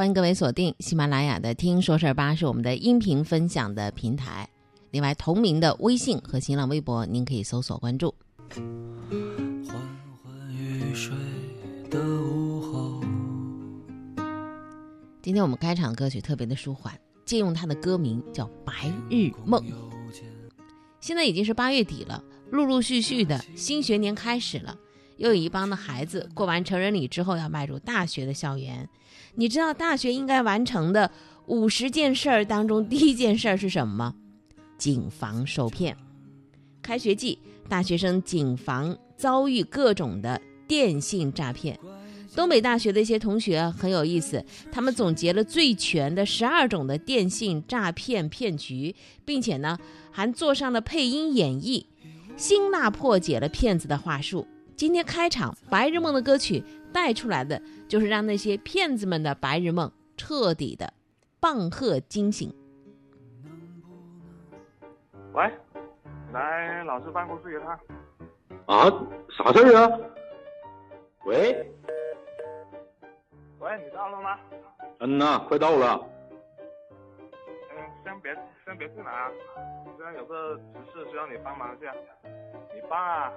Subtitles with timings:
[0.00, 4.48] 欢迎各位锁定喜马拉雅的“听说事儿吧”，是我们的音频分享的平台。
[4.92, 8.14] 另外，同名的微信和新浪微博，您可以搜索关注。
[8.48, 8.64] 缓
[9.62, 11.14] 缓欲睡
[11.90, 13.02] 的午后，
[15.20, 19.62] 今天我们开场歌曲特别的舒缓，借用它的歌名叫《白日梦》。
[21.02, 24.74] 现在已经是八月底了，陆陆续续的新学年开始了，
[25.20, 28.88] 又有一帮的孩子过完成人礼之后要迈入大学的校园。
[29.34, 31.10] 你知道大学应该完成的
[31.46, 34.14] 五十件事儿当中，第一件事儿是什么吗？
[34.78, 35.94] 谨防受骗。
[36.80, 37.38] 开学季，
[37.68, 41.78] 大学生谨防遭遇各种的电信诈骗。
[42.34, 44.42] 东北大学的一些同学很有意思，
[44.72, 49.76] 他们总结了最全的十二种的电信诈骗骗局，并且呢
[50.10, 51.84] 还做上了配音演绎，
[52.38, 54.46] 辛辣破解了骗子的话术。
[54.80, 60.90] 今天开场《白日梦》的歌曲带出来的，就是让那些骗子们的白日梦彻底的
[61.38, 62.50] 棒喝惊醒。
[65.34, 65.52] 喂，
[66.32, 67.78] 来老师办公室一趟。
[68.64, 68.90] 啊，
[69.28, 70.00] 啥事儿啊？
[71.26, 71.70] 喂，
[73.58, 74.38] 喂，你到了吗？
[75.00, 76.09] 嗯呐，快到了。
[78.20, 79.30] 别先别进来啊，
[79.96, 81.92] 现在有个急事需要你帮忙一下。
[82.74, 83.32] 你爸啊，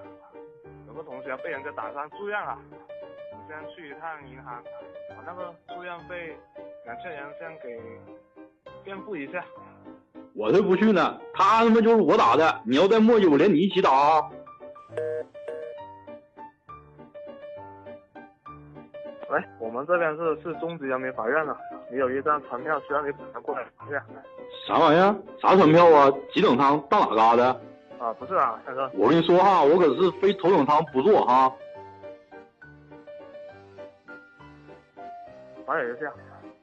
[0.88, 4.64] 有个同学被人家打伤住院了，你先去一趟银行，
[5.10, 6.38] 把那个住院费
[6.86, 7.82] 两千元先给
[8.84, 9.44] 垫付一下。
[10.36, 12.62] 我才不去呢，他他妈就是我打的。
[12.66, 14.30] 你要再磨叽，我连你一起打！
[19.30, 21.56] 喂，我们这边是市中级人民法院的，
[21.90, 24.04] 你有一张传票需要你本人过来一下。
[24.66, 25.16] 啥玩意儿？
[25.42, 26.12] 啥船票啊？
[26.34, 27.46] 几等舱到哪嘎的？
[28.00, 31.52] 啊，不是啊，大哥，我跟你说哈，我可是非头等舱不坐哈。
[35.66, 36.12] 打扰一下，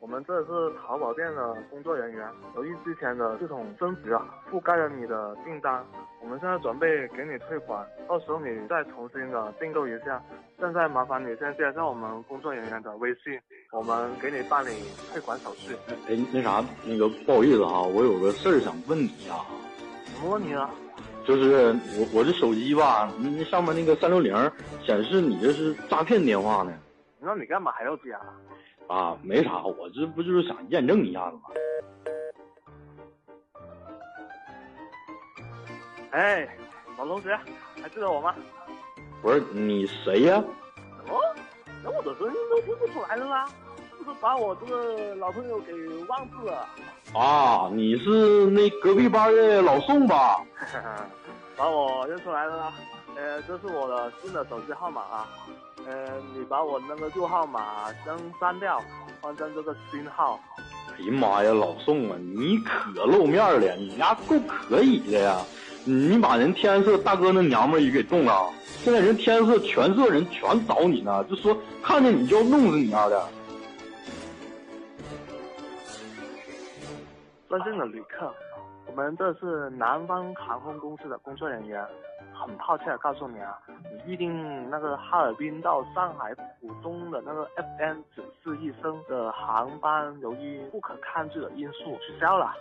[0.00, 5.84] 我们这是淘宝店的工作人员，由于之前的系统升级啊，覆盖了你的订单，
[6.22, 10.20] 我们现在准备给你退款，到时候你再重新的订购一下。
[10.58, 13.38] 现在麻烦你先加上我们工作人员的微信，
[13.72, 14.70] 我们给你办理
[15.12, 15.76] 退款手续。
[16.08, 19.44] 哎，那啥，那个不好意思哈，我有个事儿想问你啊，
[20.06, 20.70] 什么问题啊？
[21.26, 24.34] 就是我我这手机吧，那上面那个三六零
[24.82, 26.72] 显示你这是诈骗电话呢。
[27.20, 28.18] 那你干嘛还要加？
[28.90, 31.42] 啊，没啥，我这不就是想验证一下子吗？
[36.10, 36.48] 哎，
[36.98, 37.38] 老同学，
[37.80, 38.34] 还记得我吗？
[39.22, 40.42] 不是你谁呀？
[41.06, 41.20] 哦，
[41.84, 43.46] 那我的声音都听不出来了吗？
[43.96, 45.72] 是不是把我这个老朋友给
[46.08, 46.66] 忘记了？
[47.14, 50.44] 啊，你是那隔壁班的老宋吧？
[51.56, 52.72] 把我认出来了吗？
[53.14, 55.28] 呃，这是我的新的手机号码啊。
[55.86, 58.80] 呃，你把我那个旧号码先删掉，
[59.20, 60.38] 换成这个新号。
[60.88, 65.40] 哎呀妈呀，老宋啊，你可露面了，你丫够可以的呀！
[65.84, 68.52] 你把人天色大哥那娘们儿也给动了，
[68.84, 73.26] 现在人天色全色人全找你呢，就说看见你就要弄死你丫的。
[77.48, 78.32] 尊敬的旅客，
[78.86, 81.82] 我们这是南方航空公司的工作人员，
[82.40, 87.44] 很抱歉地告诉你啊，你预定那个哈尔滨到上海浦东的那个
[87.78, 92.52] FM 九四一升的航班，由于不可抗拒的因素取消了。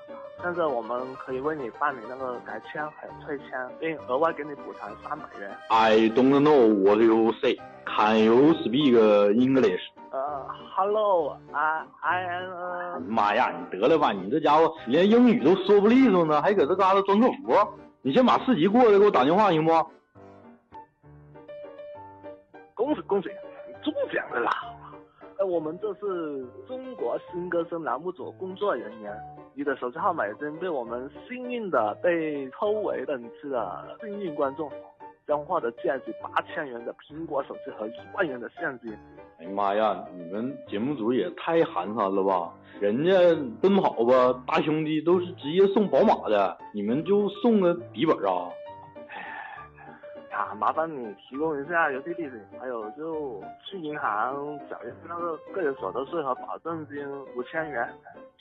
[0.42, 5.50] 现在我们可以为你办理那个改签还有退签，并额外给你补偿三百元。
[5.70, 7.58] I don't know what you say.
[7.86, 8.94] Can you speak
[9.34, 9.82] English?
[10.12, 10.46] 呃
[10.76, 14.12] ，Hello，I I am 呃妈呀，你得了吧！
[14.12, 17.54] 你这家伙连英语都说不利索呢，还搁这嘎达装客服。
[18.02, 19.72] 你先把四级过了，给我打电话行不？
[22.74, 23.30] 恭喜恭喜，
[23.84, 24.52] 中奖了啦！
[25.38, 29.14] 哎，我们这是中国新歌声栏目组工作人员，
[29.54, 34.72] 你的手机号码已经被我们幸运的被抽为本次的幸运观众，
[35.30, 38.92] 将获得价值八千元的苹果手机和一万元的现金。
[39.38, 42.52] 哎呀妈呀，你们节目组也太寒酸了吧！
[42.82, 43.12] 人家
[43.62, 48.50] 奔跑吧大兄弟都是直接送宝马的，你们就送个笔记本啊？
[50.40, 57.06] 啊，麻烦你提供一下邮寄地址，还有就去银行缴一次那个个人所得税和保证金
[57.36, 57.84] 五千元。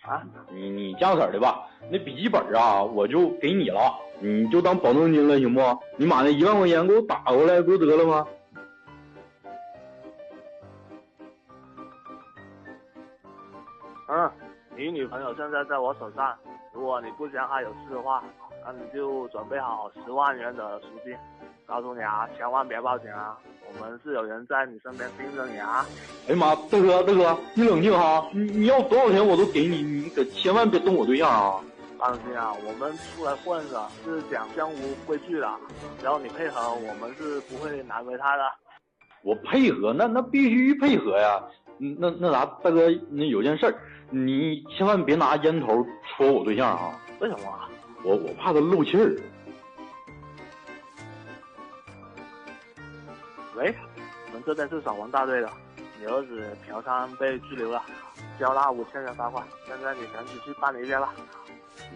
[0.02, 3.80] 啊，你你这样式儿的吧，那笔记本啊，我就给你了，
[4.20, 5.60] 你就当保证金了，行不？
[5.96, 8.28] 你把那一万块钱给我打过来，不就得了吗？
[14.06, 14.30] 嗯，
[14.76, 16.38] 你女朋友现在在我手上，
[16.72, 18.22] 如果你不想她有事的话，
[18.64, 21.12] 那你就准备好十万元的赎金。
[21.68, 23.36] 告诉你啊，千万别报警啊！
[23.68, 25.84] 我们是有人在你身边盯着你啊。
[26.26, 31.60] 哎呀妈，大哥大哥，你冷静哈，你你要多少钱我都给你，你可千万别动我对象啊！
[31.98, 34.76] 放心啊，我们出来混的是讲江湖
[35.06, 35.50] 规矩的，
[35.98, 38.42] 只要你配合，我们是不会难为他的。
[39.20, 41.38] 我配合，那那必须配合呀。
[41.80, 43.74] 嗯那那啥，大哥，那有件事儿，
[44.08, 45.86] 你千万别拿烟头
[46.16, 46.98] 戳我对象啊！
[47.20, 47.68] 为什么啊？
[48.02, 49.14] 我我怕他漏气儿。
[53.58, 53.75] 喂，
[54.28, 55.50] 我们这边是扫黄大队的，
[55.99, 57.82] 你儿子嫖娼被拘留了，
[58.38, 61.12] 交纳五千元罚款，现在你赶紧去办理一下吧。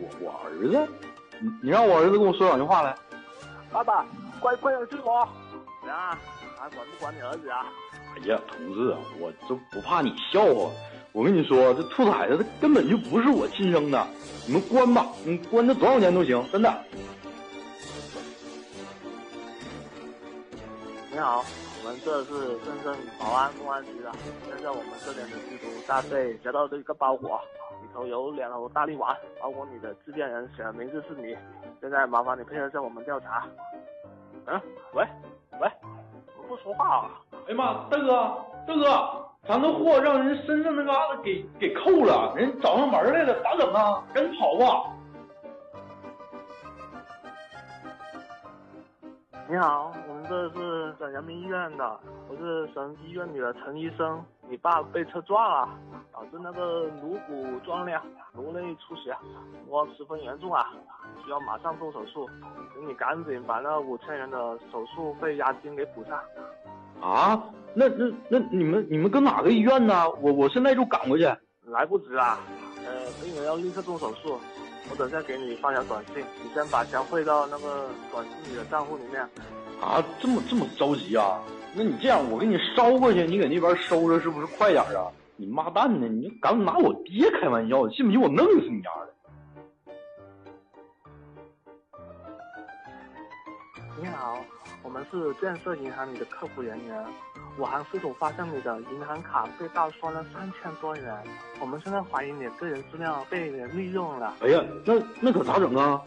[0.01, 0.89] 我我儿子，
[1.41, 2.93] 你你让我儿子跟我说两句话来。
[3.71, 4.05] 爸爸，
[4.41, 5.29] 快快点救我！
[5.83, 6.19] 怎样啊？
[6.59, 7.65] 还管不管你儿子啊？
[8.17, 10.69] 哎呀，同志啊，我这不怕你笑话。
[11.13, 14.05] 我跟你说，这兔崽子他根本就不是我亲生的，
[14.49, 16.85] 你们关吧，你关他多少年都行，真的。
[21.23, 21.45] 好，
[21.85, 24.11] 我们这是深圳宝安公安局的，
[24.45, 27.41] 现在我们这边的缉毒大队接到这个包裹，
[27.81, 31.37] 里头有两头大力丸，包裹里的制件人写的名字是你，
[31.81, 33.47] 现在麻烦你配合一下我们调查。
[34.47, 34.61] 嗯，
[34.95, 35.07] 喂
[35.61, 35.71] 喂，
[36.27, 37.11] 怎么不说话啊？
[37.47, 44.03] 哎呀妈，大哥大哥，咱的货让人身上那嘎达给给扣了，人找上门来了，咋整啊？
[44.13, 44.92] 赶紧跑吧！
[49.53, 54.19] 你好，我们这是省人民医院的，我是省医院里的陈医生。
[54.49, 55.69] 你爸被车撞了，
[56.11, 58.01] 导致那个颅骨撞裂，
[58.33, 59.15] 颅内出血，
[59.53, 60.73] 情况十分严重啊，
[61.23, 62.27] 需要马上动手术，
[62.73, 66.19] 请你赶紧把那五千元的手术费押金给补上。
[67.03, 67.45] 啊，
[67.75, 70.09] 那那那你们你们跟哪个医院呢？
[70.23, 71.25] 我我现在就赶过去。
[71.67, 72.39] 来不及了，
[72.87, 74.41] 呃，病人要立刻动手术，
[74.91, 79.23] 我等下给你发条短信，你先把钱汇到那个短信里的账户里面。
[79.81, 81.41] 啊，这么这么着急啊？
[81.75, 85.11] 那你这样，我给你捎过去，你搁那边收着，是不是快点啊？
[85.37, 87.89] 你妈蛋的，你敢拿我爹开玩笑？
[87.89, 89.13] 信不信我弄死你丫的？
[94.01, 94.39] 你好，
[94.83, 97.05] 我们是建设银行里的客服人员。
[97.59, 101.23] 我行系统发现你的银行卡被盗刷了三千多元，
[101.61, 104.35] 我们现在怀疑你个人资料被人利用了。
[104.41, 106.01] 哎呀，那那可咋整啊？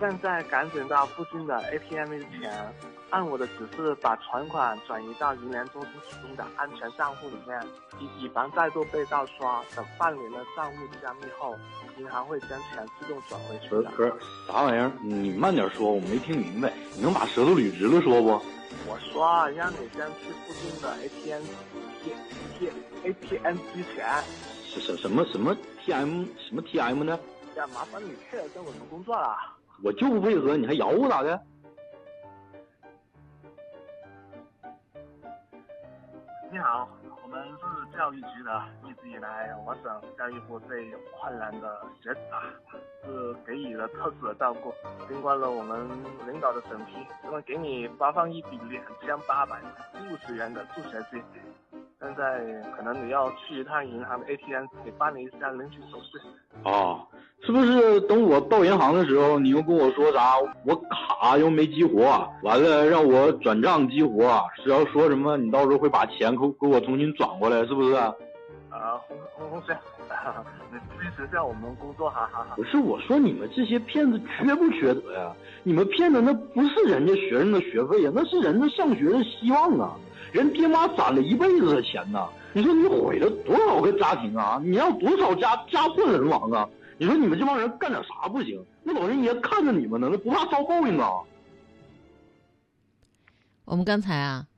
[0.00, 2.72] 现在赶紧到附近的 ATM 前，
[3.10, 7.60] 按我的指示把存款转移到银联中心提供的安全账户里面，
[7.98, 9.60] 以以防再度被盗刷。
[9.74, 11.56] 等办理了账户加密后，
[11.98, 13.90] 银行会将钱自动转回去的。
[13.90, 14.12] 不是，
[14.46, 14.90] 啥玩意儿？
[15.02, 16.72] 你慢点说，我没听明白。
[16.94, 18.40] 你能把舌头捋直了说不？
[18.86, 21.42] 我说啊让你先去附近的 ATM
[22.02, 22.12] 机
[22.58, 22.70] T
[23.04, 24.06] ATM 机前，
[24.64, 25.54] 什什什么什么
[25.84, 27.18] TM 什么 TM 呢？
[27.56, 29.36] 呀，麻烦你配合跟我们工作了。
[29.82, 31.40] 我就不配合，你还咬我咋的？
[36.50, 36.97] 你好，我
[37.38, 42.42] 们是教育局的，一直以来我省教育部对困难的学子啊，
[43.04, 44.72] 是给予了特殊的照顾。
[45.08, 45.88] 经过了我们
[46.26, 49.60] 领导的审批，他们给你发放一笔两千八百
[50.08, 51.22] 六十元的助学金。
[52.00, 56.18] 现在可能你要去一趟银行的 ATM 给办理一下领取手续。
[56.64, 57.06] 哦，
[57.48, 60.34] 是不是等我到银行的时候，你又跟我说啥？
[60.66, 65.38] 我卡又没激活，完了让我转账激活，是要说什么？
[65.38, 67.94] 你到时候会把钱给给我重新转过来，是不是？
[67.94, 68.12] 啊，
[69.08, 69.74] 红红红学，
[70.70, 72.54] 你支持一下我们工作，哈哈哈。
[72.54, 75.32] 不是我说你们这些骗子缺不缺德呀？
[75.62, 79.96] 你们骗的那不是人家学生的学费呀，那是人家上学的希望啊！
[80.32, 84.60] 人爹妈攒了一辈子的钱呐，你说你毁了多少个家庭啊？
[84.62, 86.68] 你让多少家家破人亡啊？
[86.98, 88.60] 你说你们这帮人干点啥不行？
[88.82, 91.22] 那老天爷看着你们呢，那不怕遭报应啊？
[93.64, 94.48] 我们刚才啊，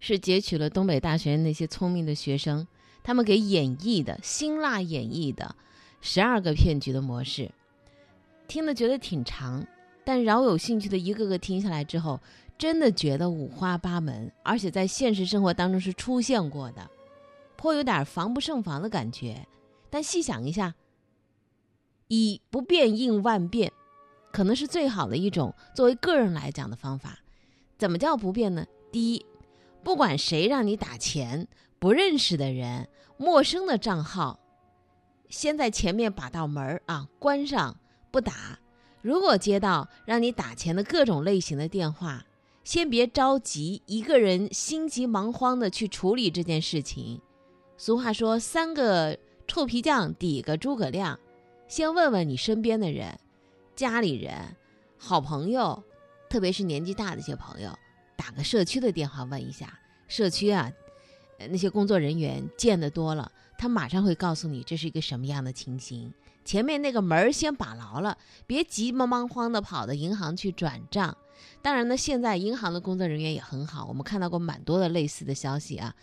[0.00, 2.66] 是截取了东北大学那些聪明的学生，
[3.04, 5.54] 他们给演绎的辛辣演绎的
[6.00, 7.50] 十二个骗局的模式，
[8.48, 9.64] 听了觉得挺长，
[10.04, 12.18] 但饶有兴趣的一个个听下来之后，
[12.58, 16.90] 真的觉得五花八门，而且在现实生活当中是出现过的，
[17.56, 19.46] 颇有点防不胜防的感觉。
[19.90, 20.74] 但细想一下，
[22.08, 23.72] 以不变应万变，
[24.32, 27.18] 可能是最好的一种作为个人来讲的方法。
[27.78, 28.66] 怎么叫不变呢？
[28.92, 29.26] 第一，
[29.82, 34.38] 不管谁让你打钱，不认识的人、陌生的账号，
[35.28, 37.76] 先在前面把道门啊关上，
[38.10, 38.58] 不打。
[39.02, 42.24] 如果接到让你打钱的各种类型的电话，
[42.62, 47.20] 先别着急，一个人心急忙慌的去处理这件事情。
[47.76, 51.18] 俗话说，三个臭皮匠抵个诸葛亮。
[51.66, 53.18] 先问问你身边的人、
[53.74, 54.34] 家里人、
[54.98, 55.82] 好朋友。
[56.28, 57.70] 特别是年纪大的一些朋友，
[58.16, 59.78] 打个社区的电话问一下，
[60.08, 60.68] 社区啊，
[61.48, 66.12] 那些工作人员见得多了，他马上会告诉你这是一个什么样的情形。
[66.44, 68.18] 前面那个门儿先把牢了，
[68.48, 71.16] 别急忙忙慌的跑到银行去转账。
[71.62, 75.94] 当然呢，现在银行的工作人员也很好，我们看到过蛮多的类似的消息啊。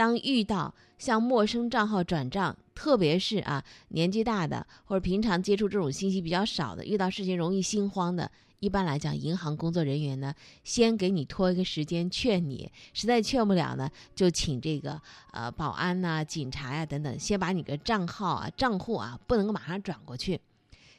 [0.00, 8.30] 当遇到向陌生账号转账，特别是啊年纪大的或者平常接触这种信息比较少的，遇到事情容易心慌的，
[8.60, 14.98] 一般来讲，银行工作人员呢，先给你拖一个时间劝你，实在劝不了呢，就请这个
[15.34, 20.40] 呃保安呐、警察呀、等等，先把你个账号啊、账户啊，不能够马上转过去。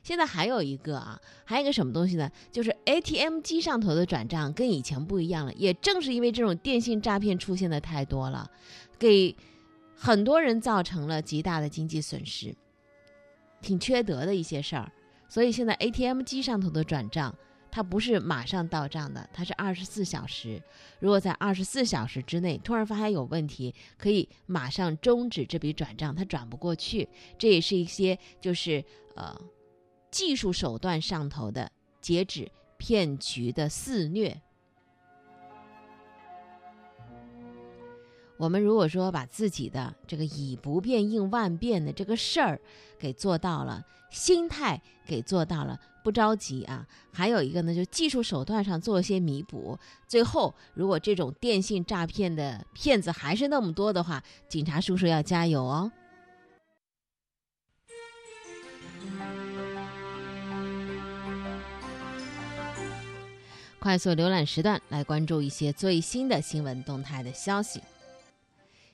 [0.03, 2.27] 现在还有一个啊，还有一个什么东西呢？
[2.51, 5.53] 就是 ATM 机上头的转账跟以前不一样了。
[5.53, 8.49] 也正是因为这种电信诈骗出现的太多了，
[9.01, 9.35] 给
[9.95, 12.55] 很多人造成了极大的经济损失，
[13.59, 14.91] 挺缺德的一些事儿。
[15.27, 17.35] 所以现在 ATM 机上头的转账，
[17.71, 20.61] 它不是马上到账的，它是二十四小时。
[20.99, 27.09] 如果在二十四小时之内突然发现有问题，可以马上终止这笔转账，它转不过去。
[27.39, 29.35] 这也是一些就是呃。
[30.11, 34.41] 技术手段上头的截止骗局的肆虐。
[38.41, 42.59] 我们如果说把自己的这个以不变应万变的这个事儿
[42.97, 46.83] 给做到了，心态给做到了，不着急啊。
[47.13, 49.77] 还有一个呢，就技术手段上做一些弥补。
[50.07, 55.91] 最后，如果这种电信诈骗的骗子还是那么多的话，警察叔叔要加油哦。
[63.77, 67.79] 快速浏览时段来关注一些最新的新闻动态的消息。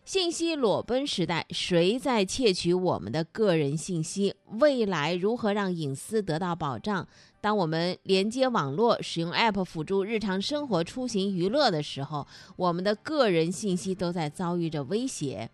[0.07, 4.33] 信息裸奔时代，谁在窃取我们的个人信息？
[4.51, 7.05] 未来如何让隐私得到保障？
[7.41, 15.49] 当我们连接网络、使用 App 辅助日常生活、出行、娱乐的时候，我们的个人信息都在遭遇着威胁。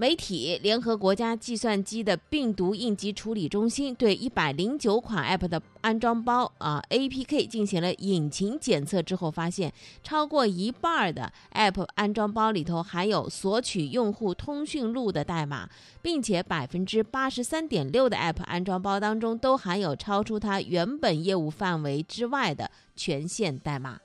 [0.00, 9.72] 媒体联合国家计算机的病毒应急处理中心对一百零九款 App 的安装包啊 APK 进行了引擎检测之后，发现
[10.04, 15.68] 超过一半的 App 安装包里头含有索取用户通讯录的代码，
[16.00, 23.98] 并且百分之八十三点六的 App 安装包当中都含有超出它原本业务范围之外的权限代码。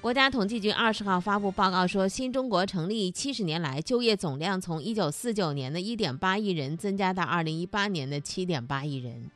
[0.00, 9.30] 国家统计局二十号发布报告说，新中国成立七十年来，就业总量从一九四九年的一点八亿人增加到二零一八年的七点八亿人。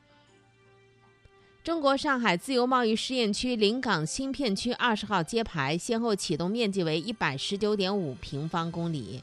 [1.62, 9.22] 中国上海自由贸易试验区临港新片区二十号揭牌，先后启动，面积为一百十九点五平方公里。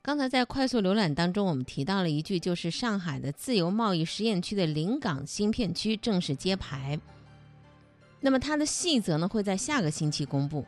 [0.00, 6.98] 刚才在快速浏览当中，我们提到了一句，就是上海的自由贸易试验区的临港新片区正式揭牌。
[8.24, 10.64] 那么它的细则呢会在下个星期公布，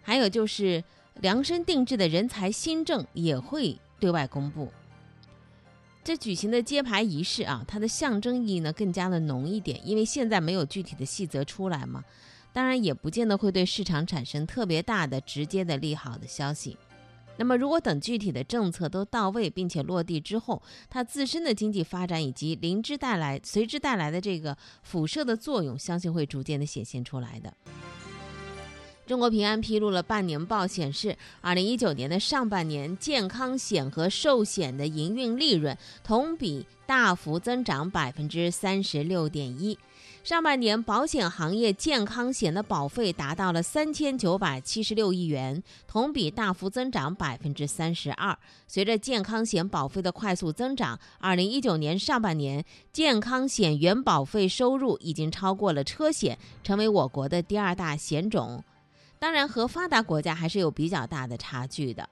[0.00, 0.82] 还有就是
[1.20, 4.72] 量身定制的人才新政也会对外公布。
[6.02, 12.02] 这举行的揭牌仪式啊，它的象征意义呢更加的浓一点，因为现在没有具体的细则出来嘛，
[12.54, 16.78] 当然也不见得会对市场产生特别大的直接的利好的消息。
[17.38, 27.54] 那么，如果等具体的政策都到位并且落地之后，它自身的经济发展以及临之带来随之带来的这个辐射的作用，相信会逐渐的显现出来的。
[29.06, 39.78] 中国平安披露了半年报，显示，二零一九年的上半年，健康险和寿险的营运利润同比大幅增长百分之三十六点一。
[40.28, 48.38] 上半年，保险行业健康险的保费达到了三千九百七十六亿元，同比大幅增长百分之三十二。
[48.66, 58.62] 随着健康险保费的快速增长，二零一九年上半年健康险原保费收入已经超过了车险，成为我国的第二大险种。
[59.18, 62.06] 当然，和发达国家还是有比较大的差距的。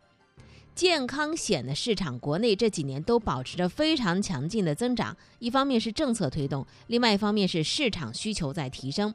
[0.77, 5.17] 健康险的市场，国内这几年都保持着非常强劲的增长。
[5.39, 9.15] 一方面是政策推动，另外一方面是市场需求在提升。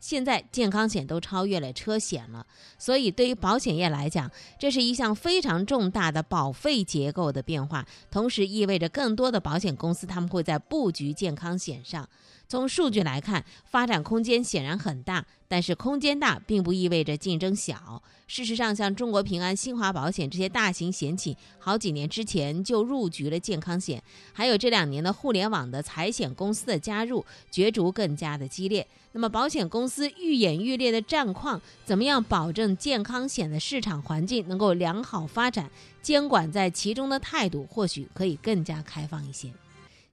[0.00, 2.44] 现在健康险都超越了车险了，
[2.76, 12.08] 所以对于保险业来讲，这是一项非常重大的保费结构的变化，同时意味着更多的保险公司他们会在布局健康险上。
[12.48, 18.02] 从数据来看，发展空间显然很大，但是空间大并不意味着竞争小。
[18.26, 24.02] 事实上，像中国平安、新华保险这些大型险企，好几年之前就入局了健康险，
[24.32, 28.86] 还有这两年的互联网的财险公司的加入，角逐更加的激烈。
[29.12, 35.70] 那么，保险公司愈演愈烈的战况，怎么样保证健康险的市场环境能够良好发展？
[36.00, 39.52] 监管在其中的态度，或许可以更加开放一些。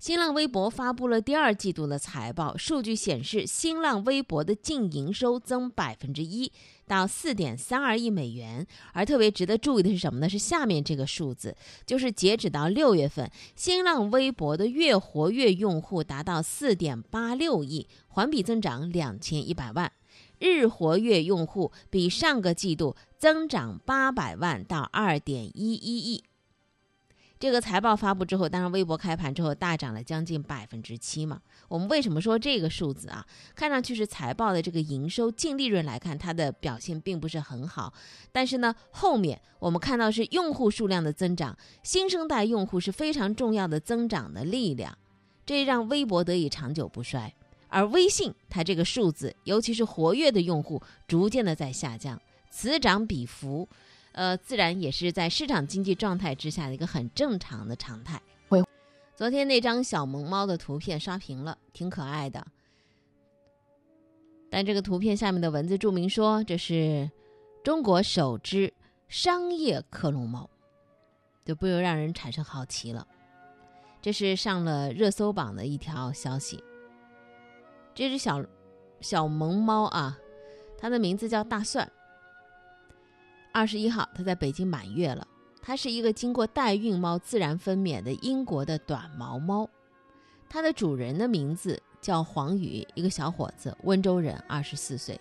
[0.05, 6.51] 新浪微博发布了第二季度的财报，数据显示，新浪微博的净营收增百分之一，
[6.85, 8.67] 到四点三二亿美元。
[8.93, 10.29] 而特别值得注意的是什么呢？
[10.29, 11.57] 是下面这个数字，
[11.87, 19.89] 就是截止到六月份，新浪微博的月活跃用户达到四点八六亿，环比增长两千一百万；
[20.37, 26.23] 日活跃用户比上个季度增长八百万到二点一一亿。
[27.37, 31.41] 这个财报发布之后，当然微博开盘之后大涨了将近百分之七嘛。
[31.67, 33.25] 我们为什么说这个数字啊？
[33.53, 37.93] 看上去是财报的这个营收净利润来看，它的表现并不是很好。
[38.31, 44.97] 但是呢，后面我们看到是用户数量的增长，新生代用户是非常重要的增长的力量，
[45.45, 47.33] 这让微博得以长久不衰。
[47.67, 53.67] 而微信它这个数字，尤其是活跃的用户，逐渐的在下降，此涨彼伏。
[54.15, 58.21] 呃，自然也是在市场经济状态之下的一个很正常的常态。
[59.13, 62.45] 昨天那张小萌猫的图片刷屏了，挺可爱的。
[64.49, 67.09] 但这个图片下面的文字注明说，这是
[67.63, 68.73] 中国首只
[69.07, 70.49] 商业克隆猫，
[71.45, 73.07] 就不由让人产生好奇了。
[74.01, 76.61] 这是上了热搜榜的一条消息。
[77.93, 78.43] 这只小
[78.99, 80.17] 小萌猫啊，
[80.77, 81.89] 它的名字叫大蒜。
[83.55, 85.25] 二十一号，它在北京满月了。
[85.61, 89.69] 它是一个经过代孕猫自然分娩的英国的短毛猫。
[90.49, 95.17] 它的主人的名字叫黄宇，一个小伙子，温州人，二十四岁。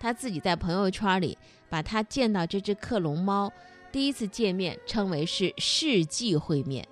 [0.00, 1.38] 他自己在朋友圈里
[1.70, 3.52] 把他见到这只克隆猫
[3.92, 6.88] 第一次见面称为是世纪会面。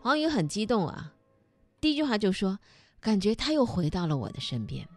[0.00, 1.12] 黄宇很激动啊，
[1.80, 2.58] 第一句话就说
[3.00, 4.88] ：“感觉他又回到了我的身边。”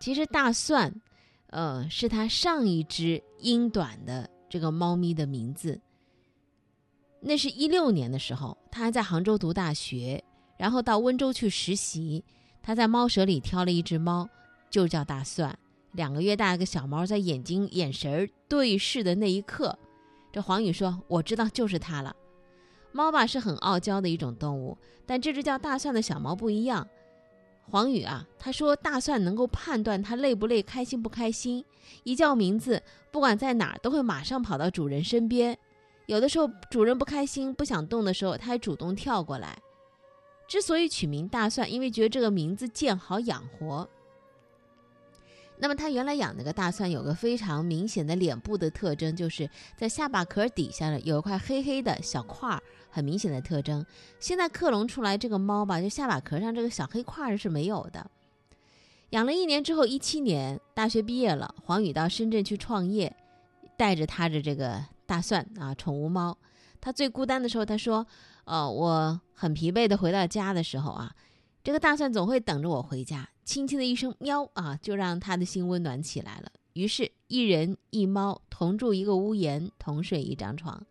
[0.00, 1.00] 其实大蒜。
[1.52, 5.78] 呃，是他上一只英短的这个猫咪的名字。
[7.20, 10.24] 那是一六年的时候，他还在杭州读大学，
[10.58, 12.24] 然后到温州去实习。
[12.62, 14.28] 他在猫舍里挑了一只猫，
[14.70, 15.56] 就叫大蒜。
[15.92, 19.78] 两个月大一个小猫，在眼睛眼神对视的那一刻，
[20.32, 22.16] 这黄宇说：“我知道就是它了。”
[22.92, 26.88] 猫吧是很傲娇的一种动物，但这只叫大蒜的小猫不一样。
[27.70, 31.64] 黄宇啊，他说大蒜能够判断它累不累、开心不开心，
[32.04, 35.56] 一叫名字，不管在哪儿都会马上跑到主人身边。
[36.06, 39.56] 有的时候主人不开心、不想动的时候，它还主动跳过来。
[40.48, 43.88] 之所以取名大蒜，因为觉得这个名字贱，好养活。
[45.62, 53.86] 那么他原来养那个大蒜有个非常明显的脸部的特征，就是在下巴壳底下呢有一块黑黑的小块儿，很明显的特征。
[54.18, 58.10] 现在克隆出来这个猫吧，就下巴壳上这个小黑块儿是没有的。
[59.10, 63.14] 养了一年之后，一七年大学毕业了，黄宇到深圳去创业，
[63.76, 66.36] 带着他的这个大蒜啊宠物猫。
[66.80, 68.04] 他最孤单的时候，他说
[68.46, 71.12] ：“呃，我很疲惫的回到家的时候啊。”
[71.62, 76.52] 这个大蒜总会等着我回家，轻轻的一声喵啊，就让他的心温暖起来了。
[76.74, 80.84] 于是，一人一猫同住一个屋檐，同睡一张床。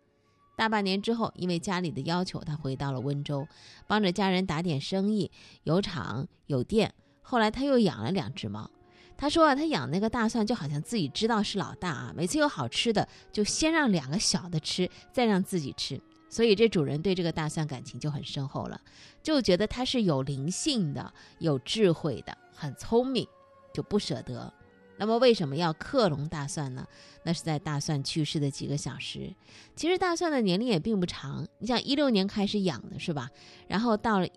[0.56, 3.48] 大半年之后，因为家里的要求，他回到了温州，
[3.86, 5.30] 帮着家人打点生意，
[5.64, 6.94] 有厂有店。
[7.22, 8.70] 后来，他又养了两只猫。
[9.16, 16.00] 他说啊，他养那个大蒜就好像自己知道是老大啊，每次有好吃的，就先让两个小的吃，再让自己吃。
[16.28, 18.80] 所以这主人对这个大蒜感情就很深厚了，
[19.22, 23.26] 就觉得它是有灵性的、有智慧的、很聪明，
[23.74, 24.52] 就不舍得。
[24.96, 26.86] 那么为什么要克隆大蒜呢？
[27.24, 29.34] 那是在大蒜去世的几个小时。
[29.74, 33.28] 其实大蒜的年龄也并不长，你想一六年开始养的是吧？
[33.66, 34.28] 然后到了，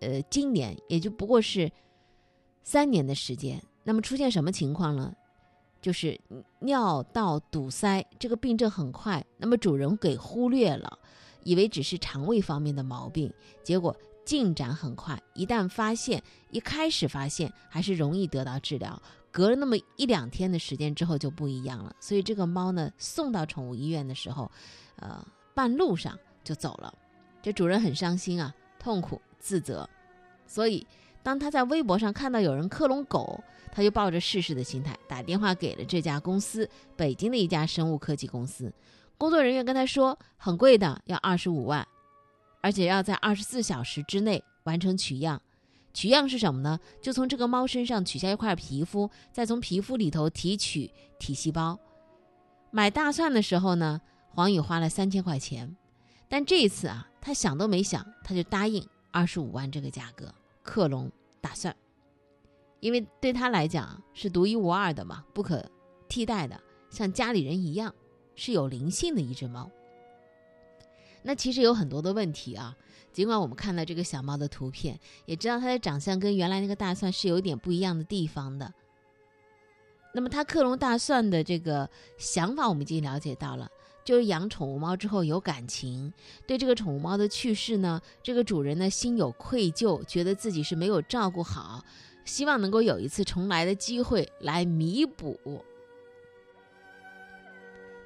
[0.00, 1.70] 呃，今年也就不过是
[2.62, 3.62] 三年的时间。
[3.84, 5.14] 那么出现什么情况呢？
[5.82, 6.18] 就是
[6.60, 10.98] 尿道堵塞这个病症很快，那么主人给忽略了。
[11.42, 13.94] 以为只是肠胃方面的毛病，结果
[14.26, 15.18] 进展很快。
[15.32, 19.00] 一旦发现，一开始发现还是容易得到治疗。
[19.30, 21.94] 隔了那么一两天的时间之后就不一样了。
[22.00, 24.50] 所以这个猫呢，送到宠物医院的时候，
[24.96, 26.92] 呃，半路上就走了。
[27.40, 29.88] 这主人很伤心啊，痛苦自责。
[30.46, 30.86] 所以
[31.22, 38.72] 当他在微博上看到有人克隆狗，他就抱着试试的心态打电话给了这家公司，北京的一家生物科技公司。
[39.18, 41.86] 工作人员跟他说：“很贵的，要二十五万，
[42.66, 45.40] 而且要在二十四小时之内完成取样。
[45.94, 46.80] 取样是什么呢？
[47.00, 51.78] 就从这个猫身上取下一块皮肤，再从皮肤里头提取体细胞。
[52.72, 54.00] 买大蒜的时候呢，
[54.30, 55.76] 黄宇花了三千块钱，
[56.28, 61.08] 但这一次啊，他想都没想，他就答应二十五万这个价格克隆
[61.40, 61.72] 大蒜，
[62.80, 65.64] 因为对他来讲是独一无二的嘛，不可
[66.08, 67.94] 替代的，像家里人一样。”
[68.38, 69.70] 是有灵性的一只猫。
[71.26, 72.76] 那其实有很多的问题啊。
[73.12, 78.72] 尽管我们看到这个小猫的图片，也知道它的长相跟原来那个大蒜是有点不一样的地方的。
[80.14, 83.70] 那么它克隆大蒜的这个想法，我们已经了解到了，
[84.04, 86.12] 就是养宠物猫之后有感情，
[86.46, 91.82] 对这个宠物猫的去世呢，这个主人呢心有愧疚，觉得自己是没有照顾好，
[92.26, 95.64] 希望能够有一次重来的机会来弥补。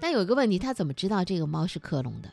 [0.00, 2.32] 但有一个问题，他怎么知道这个猫是克隆的？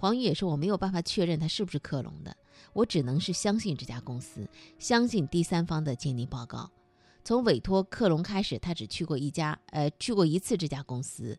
[0.00, 2.36] 黄宇也说：“我没有办法确认它是不是克隆的，
[2.72, 6.70] 我只能是相信这家公司，相信第三方的鉴定报告。
[7.24, 11.36] 从委托克隆开始，他只去过一家，呃，去过一次这家公司，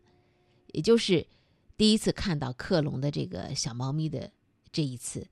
[0.72, 1.26] 也就是
[1.78, 4.30] 第一次看到克隆的这个小猫咪的
[4.70, 5.26] 这一次。”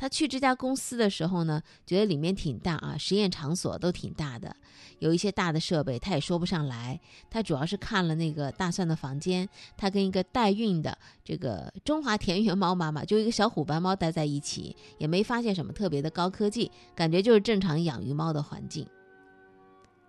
[0.00, 4.56] 他去这家公司的时候呢，觉得里面挺大啊，实验场所都挺大的，
[4.98, 6.98] 有一些大的设备，他也说不上来。
[7.28, 18.86] 他主要是看了那个大蒜的房间，他跟一个代孕的这个中华田园猫妈妈，就一个小虎斑猫待在一起，也没发现什么特别的高科技，感觉就是正常养育猫的环境。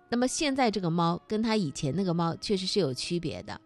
[0.08, 3.60] 那么现在这个猫跟他以前那个猫确实是有区别的。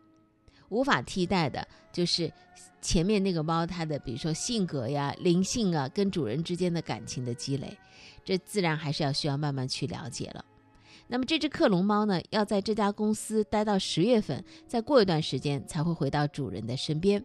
[0.69, 2.33] 无法替代的就是
[2.81, 7.77] 前面那个猫，它的比如说性格呀、灵性啊，跟主人之间的感情的积累，
[8.25, 10.45] 这自然还是要需要慢慢去了解了。
[11.09, 17.25] 那么这只克隆猫呢，要在这家公司待到十月份，再过一段时间才会回到主人的身边。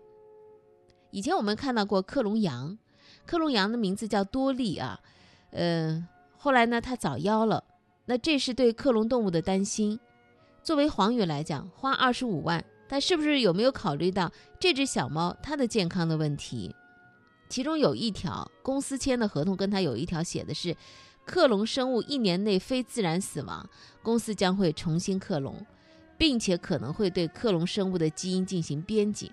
[1.10, 2.78] 以前我们看到过克隆羊，
[3.26, 5.00] 克隆羊的名字叫多利啊，
[5.52, 7.64] 嗯，后来呢它早夭了，
[8.06, 10.00] 那这是对克隆动物的担心。
[10.64, 12.64] 作为黄宇来讲，花二十五万。
[12.92, 16.76] 但是不是有没有考虑到这只小猫它的健康的问题？
[17.48, 20.76] 其中有一条公司签的合同跟它有一条写的是，
[21.26, 23.66] 克隆生物一年内非自然死亡，
[24.04, 25.66] 公司将会重新克隆，
[26.18, 29.32] 并且可能会对克隆生物的基因进行编辑。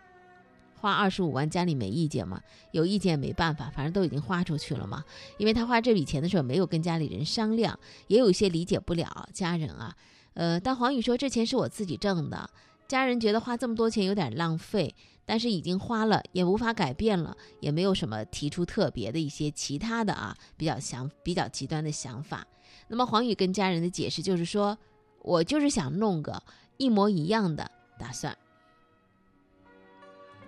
[0.77, 2.41] 花二十五万，家里没意见吗？
[2.71, 5.05] 有意见没办法，反正都已经花出去了嘛。
[5.37, 9.97] 因为他花这笔钱的时候没有跟家里人商量，也有一些理解不了家人啊。
[10.35, 12.49] 呃，但黄宇说这钱是我自己挣的。
[12.89, 14.95] 家人觉得花这么多钱有点浪费，
[15.27, 22.47] 但是已经花了，也无法改变了，也没有什么提出特别的一些其他的啊比较想比较极端的想法。
[22.89, 24.77] 那么黄宇跟家人的解释就是说，
[25.21, 26.43] 我就是想弄个
[26.79, 28.35] 一模一样的打算，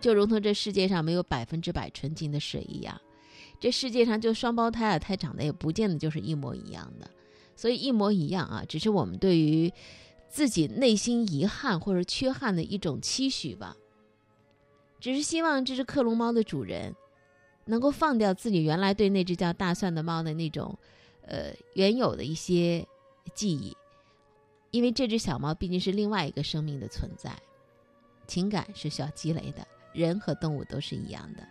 [0.01, 2.99] 就如同这世界上没有百分之百纯净的水一样，
[3.61, 7.11] 这世界上就双胞胎啊，他长得也不见得就是一模一样的，
[7.55, 9.71] 所以一模一样啊，只是我们对于。
[10.31, 13.77] 自己内心遗憾或者缺憾的一种期许吧，
[15.01, 16.95] 只是希望这只克隆猫的主人
[17.65, 20.79] 能够放掉自己原来对那只叫大蒜的猫的那种，
[21.27, 22.87] 呃原有的一些
[23.35, 23.77] 记忆，
[24.71, 27.37] 因为这只小猫毕竟是另外一个生命的存在，
[28.29, 31.47] 情感是需要积累的，人和动物都是一样的。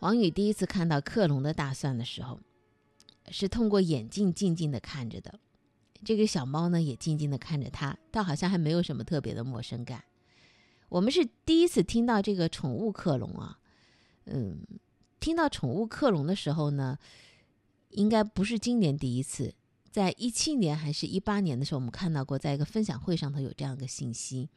[0.00, 2.38] 王宇第一次看到克隆的大蒜的时候。
[3.30, 5.38] 是通过眼镜静静的看着的，
[6.04, 10.04] 这个小猫呢也静静的看着它，倒好像还没有什么特别的陌生感。
[10.88, 13.58] 我们是第一次听到这个宠物克隆啊，
[14.24, 14.58] 嗯，
[15.20, 16.98] 听到宠物克隆的时候呢，
[17.90, 19.54] 应该不是今年第一次，
[19.90, 24.48] 在一七年还是一八年的时候，我们看到过，在一个分享会上头有这样一个信息，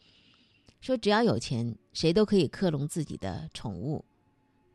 [0.79, 4.05] 说只要有钱，谁都可以克隆自己的宠物，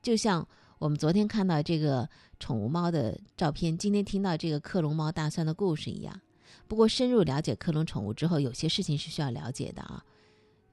[0.03, 0.47] 就像。
[0.79, 2.09] 我们昨天看到这个
[2.39, 6.21] 宠物猫的照片，今天听到这个克隆猫大蒜的故事一样。
[6.69, 10.05] 不过深入了解克隆宠物之后，有些事情是需要了解的啊。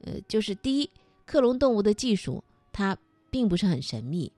[0.02, 0.90] 呃，就是第一，
[1.26, 2.98] 克隆动物的技术它
[3.32, 4.30] 并不是很神秘，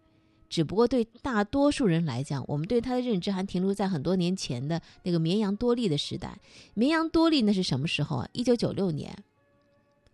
[0.47, 6.39] 只不过对大多数人来讲，我们对它的认知还停留在很多年前的那个绵羊多利的时代。
[6.75, 8.29] 绵羊多利那是什么时候啊？
[8.33, 9.17] 一九九六年，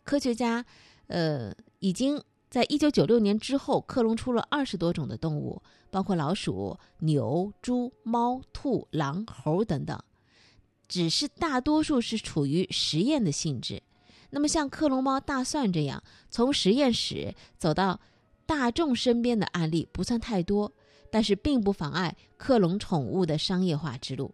[0.06, 0.66] 科学家
[1.08, 2.24] 呃已经。
[2.52, 9.98] 在一九九六年之后，克隆出了二十多种的动物，包括老鼠、牛、猪、猫、兔、狼、猴等等。
[10.90, 13.82] 只是大多数是处于实验的性质。
[14.32, 18.02] 那么像克隆猫大蒜这样从实验室走到
[18.46, 20.74] 大众身边的案例不算太多，
[21.10, 24.34] 但是并不妨碍克隆宠物的商业化之路。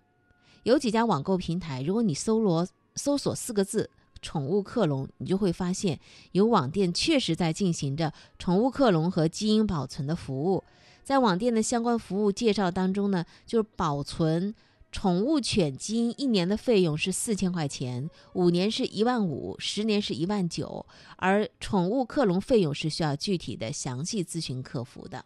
[0.63, 3.87] 有几家网购平台，如果你搜罗搜索四个字。
[4.21, 5.99] 宠物克隆，你就会发现
[6.31, 10.63] 有网店确实在进行着宠物克隆和基因保存的服务。
[11.03, 14.53] 在网店的相关服务介绍当中呢，就是保存
[14.91, 20.85] 宠物犬基因一年的费用是四千块钱，五年是一万五，十年是一万九。
[21.15, 25.23] 而宠物克隆费用是需要具体的详细咨询客服的。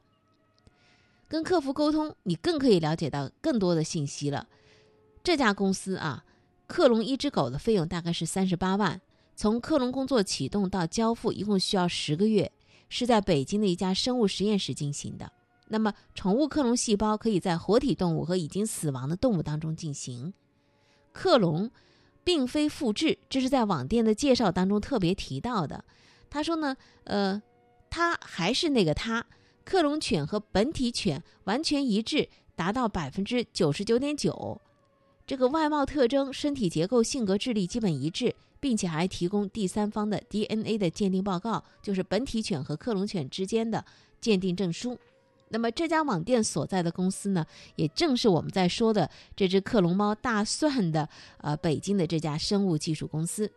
[1.27, 4.47] 跟客服沟通，你更可以了解到更多的信息了。
[5.23, 6.23] 这家公司啊。
[6.71, 9.01] 克隆一只狗的费用大概是三十八万，
[9.35, 12.49] 从克隆工作启动到交付一共需要十个月，
[12.87, 15.29] 是在北京的一家生物实验室进行的。
[15.67, 20.33] 那么，宠物克隆细胞可以在活体动物和已经死亡的动物当中进行
[21.11, 21.69] 克隆，
[22.23, 25.83] 并非复制，这是在网店的介绍当中特别提到的。
[26.29, 27.41] 他说呢，呃，
[27.89, 29.25] 他还是那个他，
[29.65, 34.61] 克隆犬和本体犬完全一致，达到百分之九十九点九，
[35.25, 43.85] 这个外貌特征、身体结构、性格、智力基本一致，并且还提供第三方的 DNA 的鉴定报告，就是本体犬和克隆犬之间的
[44.19, 44.97] 鉴定证书。
[45.53, 51.07] 那么这家网店所在的公司呢，也正是我们在说的这只克隆猫大蒜的
[51.39, 53.51] 呃北京的这家生物技术公司。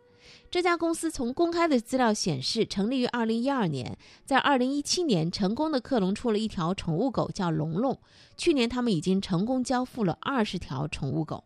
[0.49, 7.97] 这家公司从公开的资料显示，成立于二零一二年，在二零一七年成功的克隆出了一条宠物狗，叫龙龙。
[8.35, 11.43] 去年他们已经成功交付了二十条宠物狗。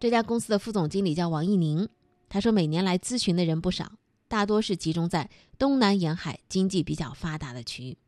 [0.00, 1.86] 这家公司的副总经理叫王一宁，
[2.30, 3.92] 他说每年来咨询的人不少。
[4.28, 7.98] 大多是集中在东南沿海经济比较发达的区域。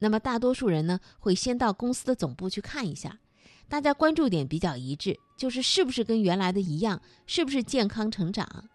[0.00, 3.18] 那么大多数人呢，会先到公司的总部去看一下。
[3.68, 8.68] 大家关注点比较一致，就是是不是跟原来的一样，是不是健康成长。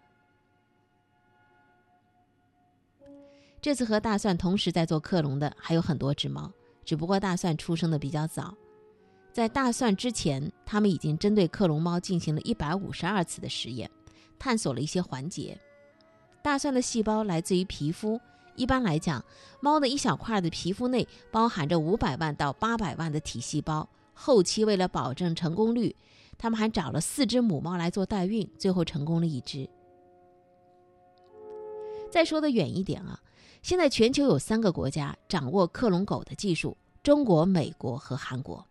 [3.60, 6.52] 这次和大蒜同时在做克隆的还有很多只猫，
[6.84, 8.52] 只不过大蒜出生的比较早。
[9.32, 13.90] 在大蒜之前，他们已经针对克隆猫进行了一百五十二次的实验，
[14.38, 15.58] 探索了一些环节。
[16.42, 18.20] 大蒜的细胞来自于皮肤。
[18.56, 19.24] 一般来讲，
[19.60, 23.88] 猫的一小块的皮肤内包含着五百万到八百万的体细胞。
[24.12, 25.96] 后期为了保证成功率，
[26.36, 29.66] 他们还找了四只母猫来做代孕，最后成功了一只。
[32.10, 33.18] 再说的远一点啊，
[33.62, 38.62] 现在全球有三个国家掌握克隆狗的技术：中国、美国和韩国。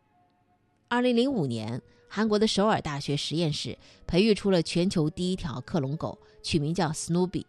[0.92, 7.46] 二零零五年，韩国的首尔大学实验室培育出了全球第一条克隆狗，取名叫 Snoopy。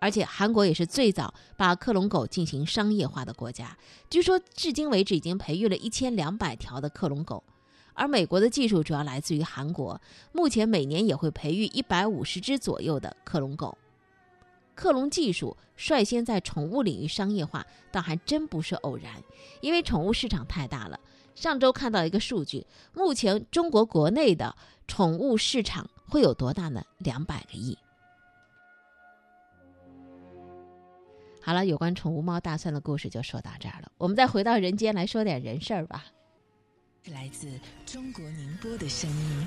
[0.00, 3.76] 而且韩国也是最早把克隆狗进行商业化的国家，
[4.08, 7.44] 据说至今为止已经培育了一千两百条的克隆狗。
[7.92, 10.00] 而美国的技术主要来自于韩国，
[10.32, 13.76] 目前每年也会培育一百五十只左右的克隆狗。
[14.74, 19.22] 克隆技术率先在宠物领域商业化，倒还真不是偶然，
[19.60, 20.98] 因为宠物市场太大了。
[21.36, 24.56] 上周看到一个数据，目前中国国内的
[24.88, 26.82] 宠物市场会有多大呢？
[26.96, 27.78] 两百个亿。
[31.42, 33.92] 好了，有关宠物猫大蒜的故事就说到这儿了。
[33.98, 36.06] 我们再回到人间来说点人事儿吧。
[37.10, 37.46] 来自
[37.84, 39.46] 中国宁波的声音，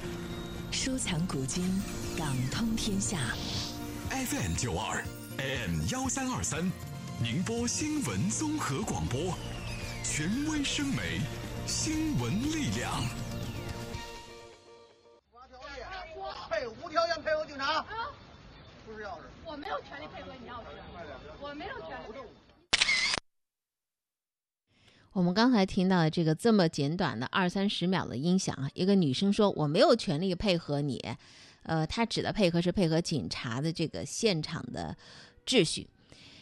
[0.72, 1.82] 收藏古今，
[2.16, 3.18] 港通天下。
[4.12, 5.04] FM 九二
[5.40, 6.72] ，AM 幺三二三，
[7.22, 9.34] 宁波新闻综合广播，
[10.04, 11.20] 权威声美，
[11.70, 12.92] 新闻力量。
[16.50, 17.86] 配无条件配合警察，
[18.88, 19.20] 不是钥匙。
[19.46, 20.64] 我没有权利配合你钥匙，
[21.40, 22.28] 我没有权利。
[25.14, 31.00] 我们刚才听到的这个这么简短的二三十秒的音响啊，一个女生说：“我没有权利配合你。”
[31.62, 34.98] 呃，她指的配合是配合警察的这个现场的
[35.46, 35.88] 秩序。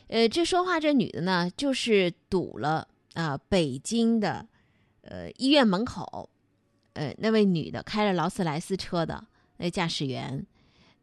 [0.08, 4.48] 呃，这说话这女的呢，就是堵了啊北京的
[5.08, 6.30] 呃医院门口，
[6.94, 9.24] 呃那位女的开着劳斯莱斯车的
[9.58, 10.46] 那驾驶员。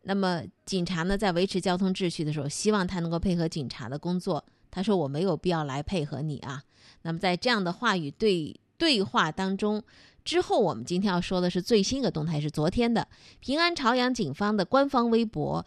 [0.02, 4.44] 那么警察呢，在维持交通秩序的时候，希望他能够配合警察的工作。
[4.70, 6.62] 他说：“我没有必要来配合你啊。”
[7.02, 9.82] 那么在这样的话语对对话当中，
[10.24, 13.06] 之后我们今天要说的是最新的动态，是昨天的
[13.40, 15.64] 平安朝阳警方的官方微博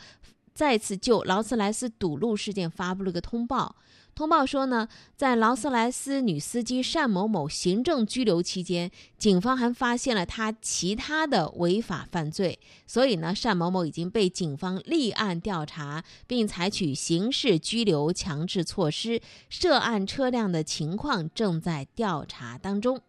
[0.57, 3.75] 再次就劳斯莱斯堵路事件发布了个通报。
[4.15, 8.89] 通报说呢，在劳斯莱斯女司机单某某行政拘留期间，
[9.19, 22.99] 警方还发现了她其他的违法犯罪，所以呢，单某某已经被警方立案调查，并采取刑事拘留强制措施，涉案车辆的情况正在调查当中。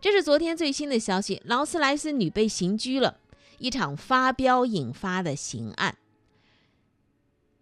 [0.00, 3.16] 这是昨天最新的消息，劳斯莱斯女被刑拘了，
[3.58, 5.96] 一场发飙引发的刑案。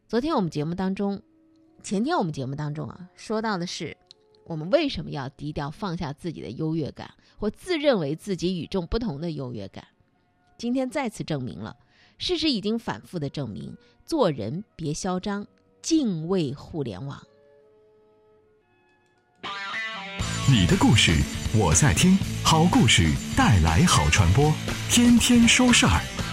[0.07, 1.21] 昨天我们节目当中。
[1.83, 3.97] 前天我们节目当中啊，说到的是
[4.45, 9.87] 我们为什么要低调放下自己的优越感，或自认为自己与众不同的优越感。
[10.57, 11.77] 今天再次证明了，
[12.17, 15.47] 事实已经反复的证明，做人别嚣张，
[15.83, 17.23] 敬畏互联网。
[20.49, 21.12] 你的故事
[21.59, 24.53] 我在听，好故事带来好传播，
[24.90, 26.24] 天天说事儿。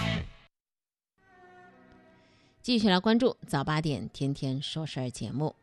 [2.62, 5.56] 继续来关注早八点天天说事儿节目。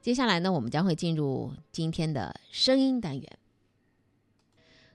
[0.00, 3.38] 接下来呢，我们将会进入今天的声音单元。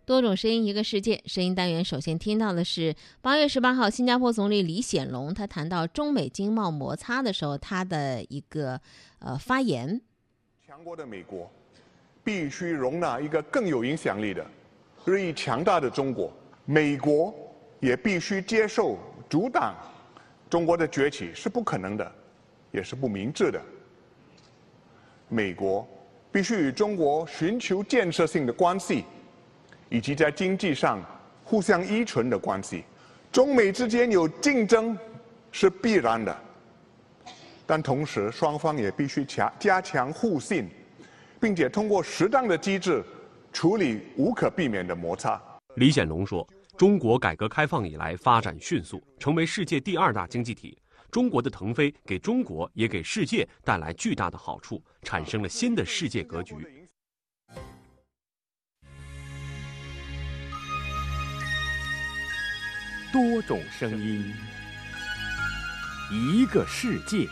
[0.05, 1.21] 多种声音，一个世界。
[1.25, 8.79] 声音单元首先听到的是八月十八号，新加坡总理李显龙他谈到中美经贸摩擦的时候，他的一个
[9.19, 9.99] 呃发言。
[10.65, 11.51] 强国的美国
[12.23, 14.49] 必须容纳一个更有影响力的、
[15.03, 16.31] 日益强大的中国。
[16.63, 17.33] 美国
[17.81, 18.97] 也必须接受
[19.29, 19.75] 阻挡
[20.49, 22.11] 中国的崛起是不可能的，
[22.71, 23.61] 也是不明智的。
[25.27, 25.87] 美国
[26.31, 29.05] 必须与中国寻求建设性的关系，
[29.89, 30.99] 以及在经济上
[31.43, 32.83] 互相依存的关系。
[33.31, 34.97] 中美之间有竞争
[35.51, 36.35] 是必然的，
[37.67, 40.67] 但同时双方也必须强加强互信，
[41.39, 43.03] 并且通过适当的机制
[43.53, 45.39] 处理无可避免的摩擦。
[45.75, 46.47] 李显龙说
[46.79, 56.55] ：“中国改革开放以来发展迅速，成为世界第二大经济体。”中国的腾飞给中国也给世界带来巨大的好处，产生了新的世界格局。
[63.11, 64.33] 多种声音，
[66.09, 67.27] 一个世界。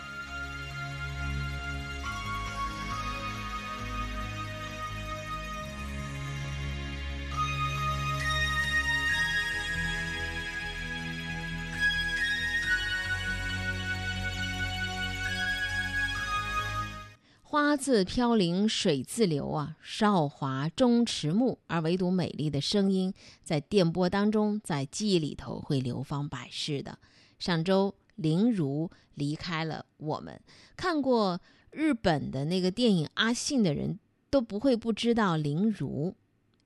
[17.59, 26.99] 花自飘零水自流啊，韶华终迟暮，而唯独美丽的声音在电波当中，在记忆里头会流芳百世的。
[27.39, 30.39] 上周林如离开了我们，
[30.75, 31.41] 看过
[31.71, 33.97] 日本的那个电影《阿信》的人
[34.29, 36.13] 都不会不知道林如，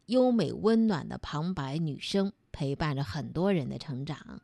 [0.08, 4.42] 优美温暖的旁白女声陪伴着很多人的成长。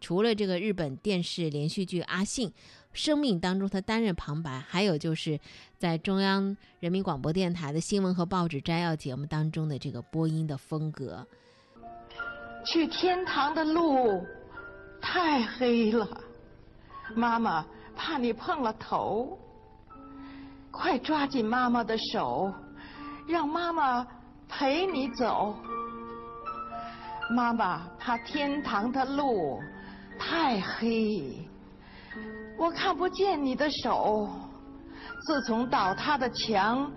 [0.00, 2.48] 除了这个日本电视连续剧《阿信》。
[2.96, 5.38] 生命当中，他担任旁白，还有就是
[5.78, 11.24] 在中央人民广播电台的新闻和报纸摘要节目当中的这个播音的风格。
[12.64, 14.26] 去天堂的路
[15.00, 16.08] 太黑了，
[17.14, 19.38] 妈妈怕你碰了头，
[20.70, 22.52] 快抓紧妈妈的手，
[23.28, 24.04] 让妈妈
[24.48, 25.54] 陪你走。
[27.30, 29.60] 妈妈怕天堂的路
[30.18, 31.46] 太黑。
[32.58, 34.28] 我看不见你的手，
[35.26, 36.90] 自从倒塌的墙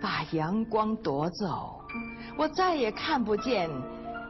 [0.00, 1.80] 把阳光夺走，
[2.36, 3.70] 我再也看不见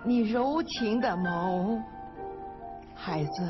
[0.05, 1.81] 你柔情的眸。
[2.94, 3.49] 孩子，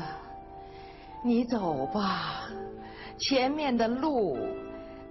[1.21, 2.43] 你走吧，
[3.17, 4.37] 前面的路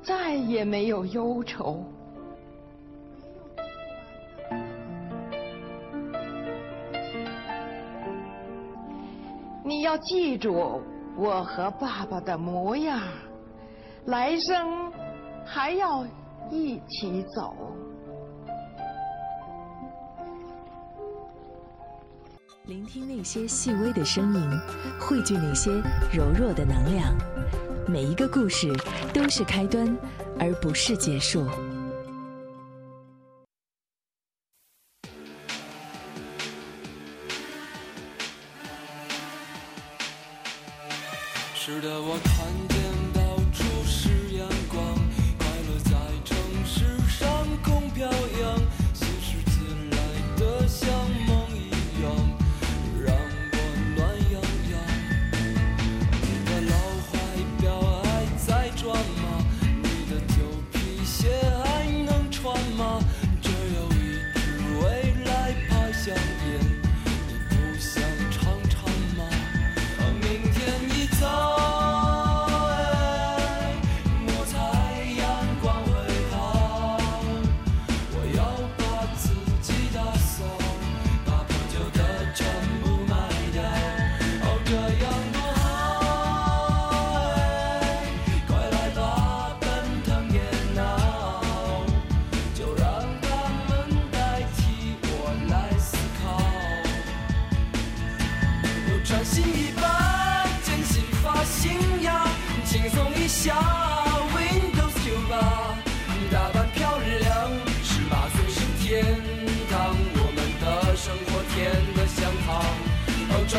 [0.03, 1.85] 再也没有忧愁。
[9.63, 10.81] 你要记住。
[11.17, 13.01] 我和爸爸的模样，
[14.07, 14.91] 来生
[15.45, 16.07] 还要
[16.51, 17.55] 一起走。
[22.65, 24.51] 聆听那些细微的声音，
[25.01, 25.71] 汇聚那些
[26.13, 27.13] 柔弱的能量。
[27.89, 28.73] 每一个故事
[29.13, 29.97] 都是开端，
[30.39, 31.45] 而不是结束。
[41.81, 42.40] heard of what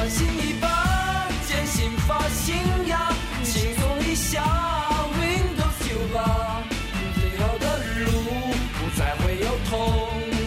[0.10, 0.26] 是
[7.60, 8.12] 的路
[8.74, 9.72] 不再会有痛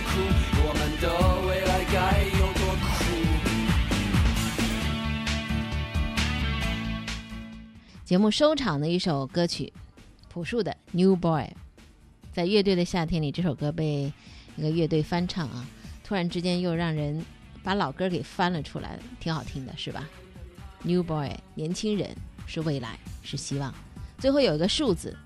[0.07, 0.13] 苦，
[0.57, 1.05] 我们的
[1.47, 1.95] 未来该
[2.39, 2.85] 有多酷。
[8.05, 9.73] 节目收场的一首歌曲，
[10.29, 11.43] 朴树的《New Boy》，
[12.33, 14.13] 在乐队的夏天里，这首歌被
[14.57, 15.67] 一个乐队翻唱啊。
[16.03, 17.25] 突然之间又让人
[17.65, 20.09] 把老歌给翻了出来，挺好听的，是吧
[20.83, 22.15] ？New Boy，年轻人
[22.47, 23.75] 是未来，是希望。
[24.19, 25.17] 最后有一个数字，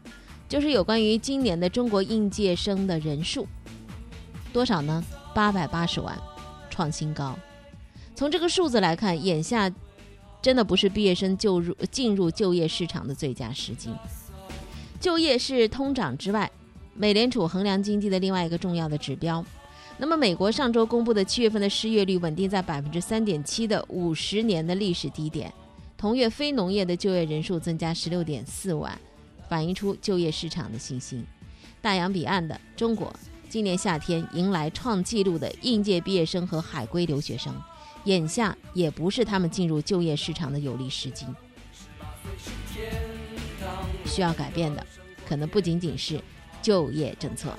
[0.48, 3.46] 就是有关于今年的中国应届生的人数，
[4.52, 5.04] 多少呢？
[5.34, 6.16] 八百八十万，
[6.70, 7.36] 创新高。
[8.14, 9.70] 从这个数字来看，眼下
[10.40, 13.90] 真的不是毕业生就入进入就业市场的最佳时机。
[15.00, 16.50] 就业是通胀之外，
[16.94, 19.44] 美联储衡量经济的另外一个重要的指标。
[20.00, 25.52] 那么，美国上周公布的七月份的失业率稳定在百分之三点七的五十年的历史低点。
[25.96, 28.96] 同月非农业的就业人数增加十六点四万，
[29.48, 31.26] 反映出就业市场的信心。
[31.82, 33.12] 大洋彼岸的中国，
[33.48, 37.52] 今年夏天迎来创纪录的应届毕业生和海归留学生，
[38.04, 41.26] 眼下也不是他们进入就业市场的有利时机。
[44.04, 44.86] 需要改变的，
[45.28, 46.22] 可能不仅仅是
[46.62, 47.52] 就业政策。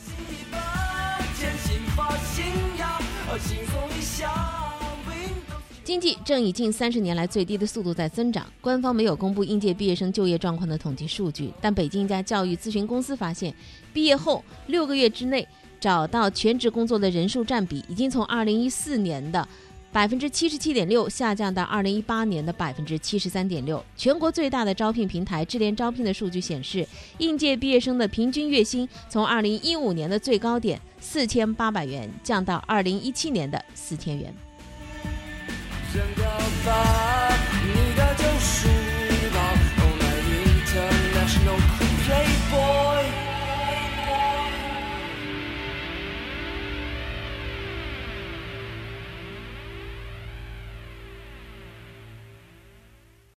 [5.83, 8.45] 经济正以近三十年来最低的速度在增长。
[8.61, 13.51] 官方没有公布应届毕业生就业状况的统计数据，但北京一家教育咨询公司发现，
[13.91, 15.47] 毕业后六个月之内
[15.79, 19.47] 找到全职工作的人数占比，已经从二零一四年的。
[19.91, 23.83] 百分之七十七点六下降到二零一八年的百分之七十三点六。
[23.97, 26.87] 全国最大的招聘平台智联招聘的数据显示，
[27.17, 34.33] 应届毕业生的平均月薪从二零一五年的最高点四千八百元降到二零一七年的四千元。